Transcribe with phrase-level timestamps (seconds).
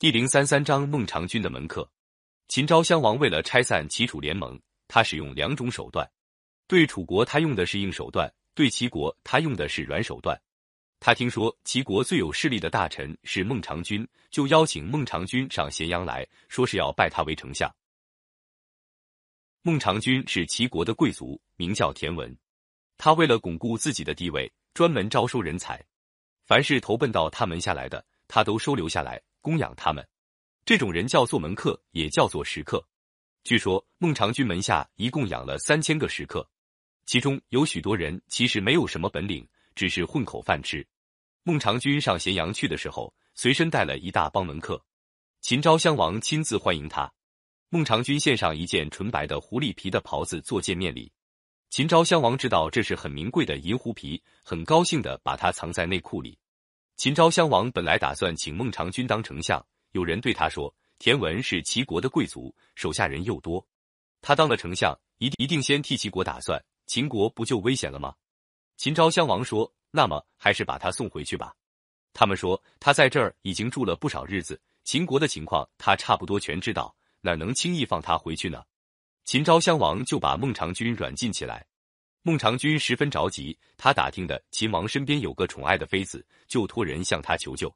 [0.00, 1.90] 第零三三章孟尝君的门客。
[2.46, 6.08] 秦昭襄王为了拆散齐楚联盟，他使用两种手段。
[6.68, 10.40] 对楚国，他用的是硬手段；对齐国，他用的是软手段。
[11.00, 17.68] 他听说齐国最有势力的大臣是孟尝君，就邀请孟尝君上咸阳来说是要拜他为丞相。
[19.62, 22.32] 孟尝君是齐国的贵族，名叫田文。
[22.98, 25.84] 他为了巩固自己的地位，专门招收人才，
[26.46, 29.20] 凡是投奔到他门下来的，他都收留下来。
[29.40, 30.06] 供养他们，
[30.64, 32.86] 这种人叫做门客，也叫做食客。
[33.44, 36.48] 据说孟尝君门下一共养了三千个食客，
[37.06, 40.86] 其中有许多人其实没有什么本领，只是混口饭吃。
[41.44, 44.84] 孟尝君上咸阳去的时候，随身带了一大帮门客。
[45.40, 47.10] 秦昭襄王亲自欢迎他，
[47.70, 51.10] 孟尝君献上一件纯白的狐狸皮的袍子做见面礼。
[51.70, 56.38] 秦昭襄王知道这是很名贵的银狐皮，很高兴的把它藏在内裤里。
[56.98, 63.64] 秦昭襄王本来打算请孟尝君当丞相，有人对他说：“田文是齐国的贵族，手下人又多，
[64.20, 68.16] 他当了丞相，一定一定先替齐国打算，秦国不就危险了吗？”
[68.76, 71.54] 秦昭襄王说：“那么还是把他送回去吧。”
[72.12, 78.64] 他们说他在这儿已经住了不少日子，秦国的情况他差不多全知道，哪能轻易放他回去呢？
[79.24, 81.64] 秦昭襄王就把孟尝君软禁起来。
[82.22, 87.74] 孟尝君十分着急，他打听的秦王身边有个宠爱的妃子，就托人向他求救。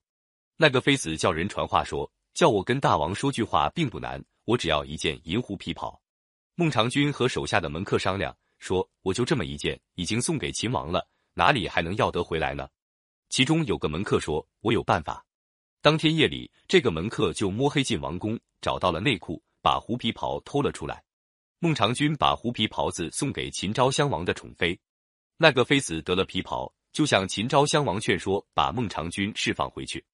[0.56, 5.98] 那个妃子叫人传话说，叫我跟大王说句话并不难，我只要一件银狐皮袍。
[6.54, 12.68] 孟尝君和手下的门客商量，说我就这么一件，已经送给秦王了，哪里还能要得回来呢？
[13.30, 15.24] 其中有个门客说，我有办法。
[15.80, 21.02] 当天夜里，这个门客就摸黑进王宫，找到了内裤，把狐皮袍偷了出来。
[21.62, 24.76] 孟尝君把狐皮袍子送给秦昭襄王的宠妃，
[25.36, 30.04] 那个妃子得了皮袍，就向秦昭襄王劝说，把孟尝君释放回去。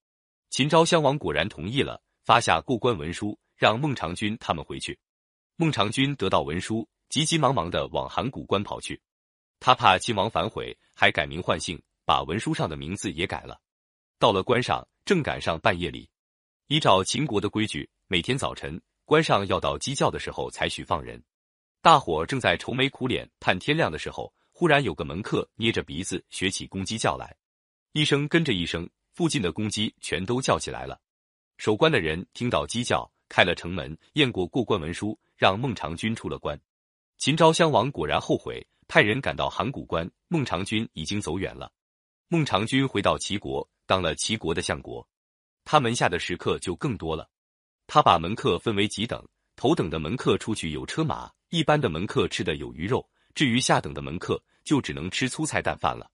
[0.51, 4.99] 秦昭襄王果然同意了，发下过关文书，让孟尝君他们回去。
[5.57, 9.01] 孟尝君得到文书，急急忙忙的往函谷关跑去。
[9.59, 13.59] 他怕秦王反悔，还改名换姓，把文书上的名字也改了。
[14.19, 16.11] 到了关上，正赶上半夜里，
[16.67, 21.25] 依照秦国的规矩，每天早晨关上要到鸡叫的时候才许放人。
[21.81, 27.37] 大伙正在愁眉苦脸盼天亮的时候，忽然有个门客捏着鼻子学起公鸡叫来，
[27.93, 31.01] 一声跟着一声，附近的公鸡全都叫起来了。
[31.57, 36.61] 守关的人听到鸡叫，开了城门，验过过关文书，让孟尝君出了关。
[37.17, 41.71] 秦昭襄王果然后悔，派人赶到函谷关，孟尝君已经走远了。
[42.27, 45.09] 孟尝君回到齐国，当了齐国的相国，
[45.65, 47.31] 他门下的食客就更多了。
[47.87, 49.25] 他把门客分为几等，
[49.59, 51.29] 头等的门客出去有车马。
[51.49, 53.05] 一般的门客吃的有鱼肉，
[53.35, 56.09] 至于下等的门客，就只能吃粗菜淡饭了。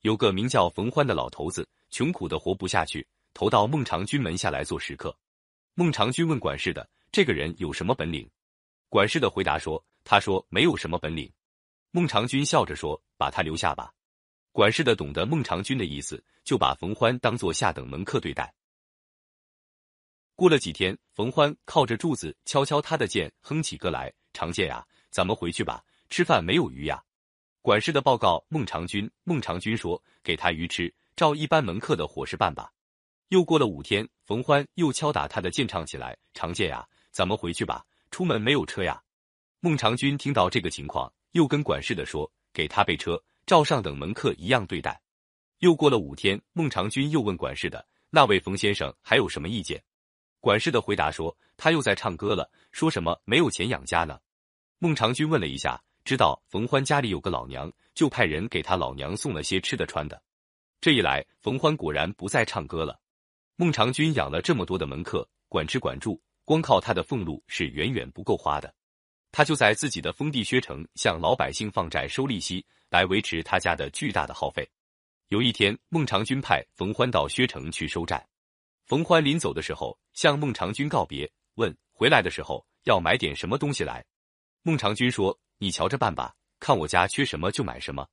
[0.00, 5.16] 有个名叫冯欢的老头子，穷苦的活不下去，投到孟尝君门下来做食客。
[5.74, 8.28] 孟尝君问管事的：“这个人有什么本领？”
[8.90, 11.30] 管事的回答说：“他说没有什么本领。”
[11.92, 13.92] 孟尝君笑着说：“把他留下吧。”
[14.50, 18.52] 管事的懂得孟尝君的意思，就把冯欢当做下等门客对待。
[20.40, 24.10] 过了几天，冯欢靠着柱子敲敲他的剑，哼起歌来。
[24.32, 25.84] 常见呀，咱们回去吧。
[26.08, 26.98] 吃饭没有鱼呀？
[27.60, 29.10] 管事的报告孟尝君。
[29.22, 32.72] 孟尝君说：“给他鱼吃，照一般门客的伙食办吧。”
[33.28, 36.16] 又过了五天，冯欢又敲打他的剑唱起来。
[36.32, 37.84] 常见呀，咱们回去吧。
[38.10, 38.98] 出门没有车呀？
[39.60, 44.98] 孟尝君听到这个情况，又跟管事的说：“给他备车，照上等门客一样对待。”
[45.60, 49.78] 又过了五天，孟尝君又问管事的：“那位冯先生还有什么意见？”
[50.40, 54.18] 管事的回答说：“他又在唱歌了，说什么没有钱养家呢？”
[54.78, 60.20] 孟尝君问了一下，知道冯欢家里有个老娘，就派人给他老娘送了些吃的穿的。
[60.80, 62.98] 这一来，冯欢果然不再唱歌了。
[63.56, 68.74] 孟尝君养了这么多的门客，管吃管住，光靠他的俸禄是远远不够花的。
[69.30, 74.66] 他就在自己的封地薛城向老百姓放债收利息，来维持他家的巨大的耗费。
[75.28, 78.26] 有一天，孟尝君派冯欢到薛城去收债。
[78.90, 84.04] 冯欢临走的时候，向孟尝君告别，问回来的时候要买点什么东西来。
[84.62, 88.04] 孟尝君说：“你瞧着办吧，看我家缺什么就买什么。”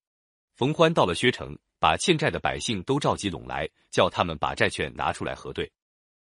[0.53, 5.67] 冯欢到了薛城，把欠债的百姓都召集拢来，叫他们把债券拿出来核对。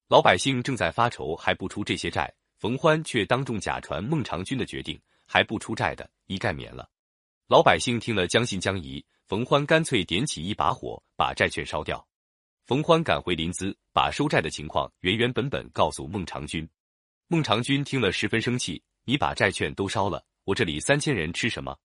[0.07, 4.97] 老百姓正在发愁还不出这些债，冯欢却当众假传孟尝君的决定，
[5.27, 6.89] 还不出债的一概免了。
[7.49, 12.07] 老百姓听了将信将疑，冯欢干脆点起一把火，把债券烧掉。
[12.67, 16.67] 冯欢赶回临淄，把收债的情况原原本本告诉孟尝君。
[17.27, 21.77] 孟尝君听了十分生气：“你把债券都烧了，我这里三千人吃什么？”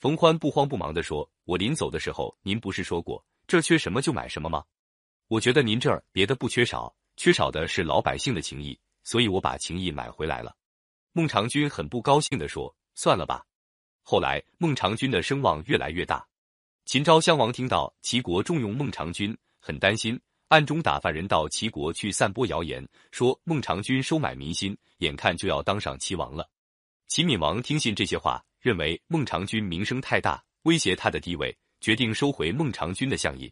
[0.00, 4.64] 冯欢不慌不忙地说：“我临走的时候，您不是说过这缺什么就买什么吗？
[5.28, 10.56] 我觉得您这儿别的不缺少，缺少的是老百姓的情谊，所以我把情谊买回来了。
[11.12, 13.44] 孟尝君很不高兴地说：“算了吧。”
[14.00, 16.26] 后来，孟尝君的声望越来越大。
[16.86, 26.46] 秦昭襄王听到齐国重用孟尝君，很担心，暗中打发人到齐国去散播谣言，说孟尝君收买民心，眼看就要当上齐王了。
[27.06, 33.50] 齐闵王听信这些话，认为孟尝君名声太大，威胁他的地位，决定收回孟尝君的相印。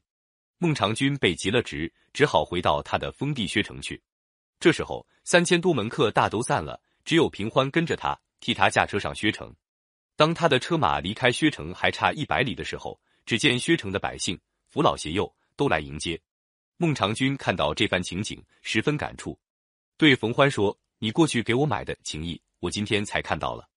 [0.59, 3.99] 孟尝君被急了职，只好回到他的封地薛城去。
[4.61, 9.51] 这时候，三千多门客大都散了，只有平欢跟着他，替他驾车上薛城。
[10.15, 14.39] 当他的车马离开薛城还差一百里的时候，只见薛城的百姓
[14.69, 16.21] 扶老携幼都来迎接。
[16.77, 19.39] 孟尝君看到这番情景，十分感触，
[19.97, 23.69] 对冯欢说：“你过去给我买的情谊，我今天才看到了。